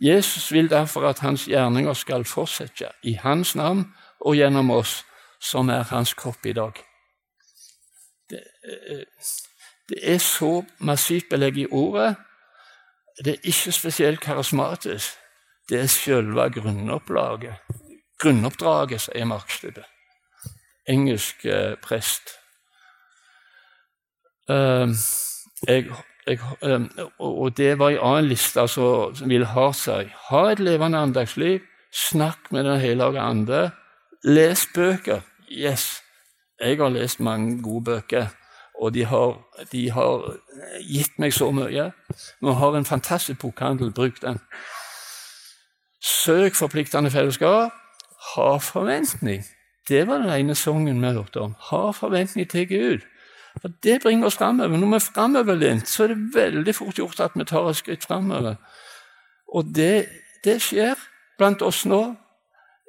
[0.00, 5.04] Jesus vil derfor at hans gjerninger skal fortsette i hans navn og gjennom oss,
[5.40, 6.72] som er hans kropp i dag.
[8.30, 9.04] Det, eh,
[9.88, 12.16] det er så massivt belegg i ordet.
[13.24, 15.16] Det er ikke spesielt karismatisk.
[15.68, 17.54] Det er selve grunnopplaget.
[18.18, 19.84] Grunnoppdraget, sier Markstubbe.
[20.88, 22.30] Engelsk eh, prest.
[24.48, 24.88] Uh,
[25.66, 25.90] jeg
[26.28, 26.38] jeg,
[27.18, 30.12] og det var en annen liste som ville ha seg.
[30.28, 31.60] Ha et levende andagsliv.
[31.92, 33.70] Snakk med Den hellige ande.
[34.24, 35.20] Les bøker.
[35.50, 36.02] Yes,
[36.60, 38.26] jeg har lest mange gode bøker,
[38.80, 39.38] og de har,
[39.72, 40.36] de har
[40.84, 41.90] gitt meg så mye.
[42.40, 43.92] Vi har en fantastisk bokhandel.
[43.92, 44.38] Bruk den.
[46.02, 47.72] Søk forpliktende fellesskap.
[48.34, 49.44] Ha forventning.
[49.88, 51.54] Det var den ene sangen vi hørte om.
[51.70, 53.06] Ha forventning til Gud.
[53.60, 54.76] For Det bringer oss framover.
[54.76, 58.04] Når vi er framoverlent, så er det veldig fort gjort at vi tar et skritt
[58.04, 58.54] framover.
[59.48, 60.08] Og det,
[60.44, 60.94] det, skjer
[61.38, 62.02] blant oss nå.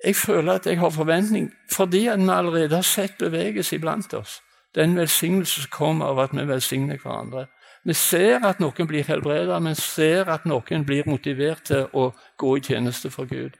[0.05, 4.41] Jeg føler at jeg har forventning fordi at vi allerede har sett bevegelse iblant oss.
[4.75, 7.47] Den velsignelse som kommer av at vi velsigner hverandre.
[7.83, 12.57] Vi ser at noen blir helbredet, vi ser at noen blir motivert til å gå
[12.57, 13.55] i tjeneste for Gud.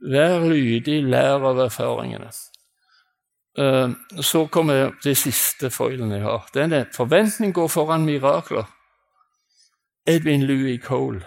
[0.00, 2.32] Vær lydig, lær av erfaringene.
[3.58, 3.90] Eh,
[4.20, 6.46] så kommer det siste foilen jeg har.
[6.54, 8.64] Denne forventning går foran mirakler.
[10.06, 11.22] Edwin Louis Cole.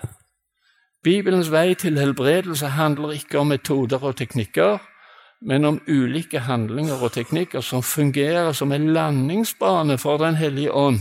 [1.03, 4.79] Bibelens vei til helbredelse handler ikke om metoder og teknikker,
[5.41, 10.99] men om ulike handlinger og teknikker som fungerer som en landingsbane for Den hellige ånd.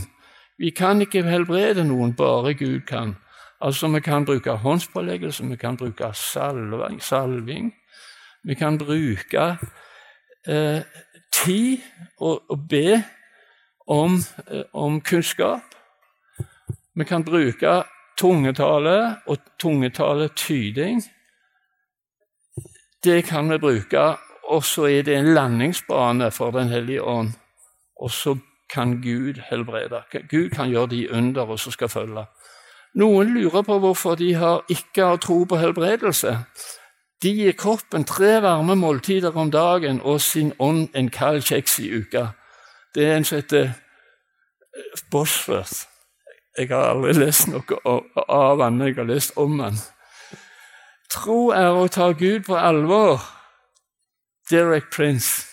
[0.57, 3.15] Vi kan ikke helbrede noen, bare Gud kan.
[3.61, 7.73] Altså, Vi kan bruke håndspåleggelse, vi kan bruke salving, salving.
[8.43, 9.57] vi kan bruke
[10.47, 10.81] eh,
[11.35, 11.83] tid
[12.19, 13.01] og, å be
[13.87, 15.75] om, eh, om, kunnskap.
[16.95, 17.83] Vi kan bruke
[18.17, 21.03] tungetale og tungetale-tyding.
[23.03, 24.05] Det kan vi bruke,
[24.49, 27.33] og så er det en landingsbane for Den hellige ånd.
[27.99, 28.37] Og så
[28.69, 30.03] kan Gud helbrede.
[30.29, 32.25] Gud kan gjøre de under og som skal følge.
[32.95, 36.37] Noen lurer på hvorfor de har ikke har tro på helbredelse.
[37.23, 41.89] De gir kroppen tre varme måltider om dagen og sin ånd en kald kjeks i
[41.95, 42.27] uka.
[42.95, 45.85] Det er en som heter eh, Bosworth.
[46.57, 47.79] Jeg har aldri lest noe
[48.27, 49.79] av han, jeg har lest om han.
[51.11, 53.19] Tro er å ta Gud på alvor.
[54.49, 55.47] Derek Prince.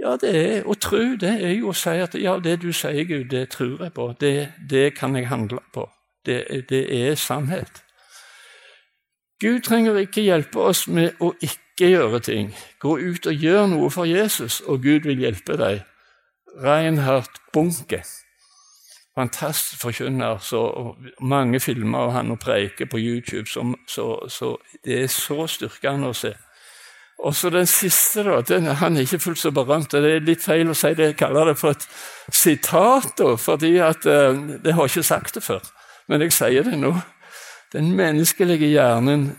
[0.00, 1.16] Ja, det er å tro.
[1.20, 4.10] Det er jo å si at ja, det du sier, Gud, det tror jeg på.
[4.20, 5.86] Det, det kan jeg handle på.
[6.26, 7.82] Det, det er sannhet.
[9.40, 12.50] Gud trenger ikke hjelpe oss med å ikke gjøre ting.
[12.80, 15.80] Gå ut og gjør noe for Jesus, og Gud vil hjelpe deg.
[16.60, 18.02] Reinhard Bunke,
[19.16, 20.42] fantastisk forkynner.
[20.44, 20.60] Så
[21.20, 23.46] mange filmer av han og preiker på YouTube.
[23.48, 26.34] Som, så, så det er så styrkende å se.
[27.20, 29.92] Og så den siste, da, den, han er ikke fullt så berømt.
[29.92, 31.84] Det er litt feil å si det, jeg kaller det for et
[32.32, 35.60] sitat, da, fordi at, eh, det har ikke sagt det før.
[36.08, 36.94] Men jeg sier det nå.
[37.72, 39.30] Den menneskelige hjernen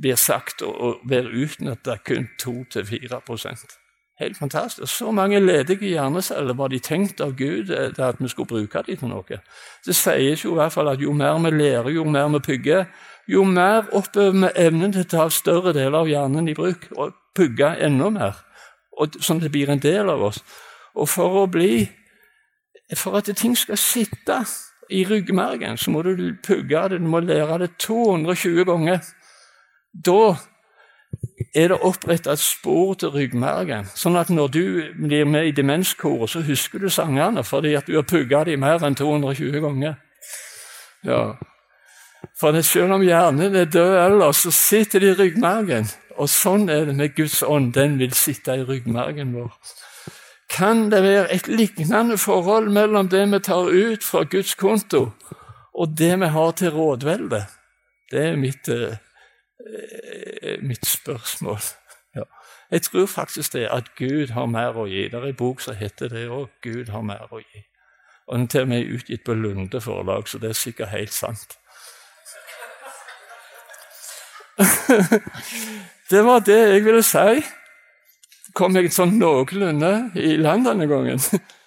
[0.00, 3.78] blir sagt å være utnytta kun 2-4%
[4.20, 4.92] Helt fantastisk.
[4.92, 8.96] Så mange ledige hjerneceller var de tenkt av Gud eh, at vi skulle bruke dem
[8.96, 9.38] til noe.
[9.86, 12.84] Det sies jo i hvert fall at jo mer vi lærer, jo mer vi pugger,
[13.28, 17.16] jo mer oppøver vi evnen til å ta større deler av hjernen i bruk og
[17.34, 18.38] pugge enda mer,
[19.18, 20.42] sånn at det blir en del av oss.
[20.94, 21.88] Og for å bli
[22.92, 24.34] For at ting skal sitte
[24.90, 29.02] i ryggmargen, så må du pugge det, du må lære det 220 ganger.
[29.92, 30.36] Da
[31.54, 34.64] er det oppretta et spor til ryggmargen, sånn at når du
[34.96, 38.84] blir med i demenskoret, så husker du sangene fordi at du har pugga dem mer
[38.84, 39.98] enn 220 ganger.
[41.04, 41.22] Ja.
[42.38, 45.90] For selv om hjernen er død ellers, så sitter det i ryggmargen.
[46.20, 47.72] Og sånn er det med Guds ånd.
[47.74, 49.52] Den vil sitte i ryggmargen vår.
[50.52, 55.10] Kan det være et lignende forhold mellom det vi tar ut fra Guds konto,
[55.74, 57.46] og det vi har til rådvelde?
[58.10, 58.96] Det er mitt, uh,
[60.62, 61.58] mitt spørsmål.
[62.16, 62.22] Ja.
[62.70, 65.08] Jeg tror faktisk det at Gud har mer å gi.
[65.08, 66.48] Det er en bok som heter det òg.
[66.62, 67.64] Gud har mer å gi.
[68.28, 71.12] Og Den er til og med utgitt på Lunde forlag, så det er sikkert helt
[71.12, 71.56] sant.
[76.10, 77.40] det var det jeg ville si
[78.56, 81.22] kom jeg sånn noenlunde i land denne gangen.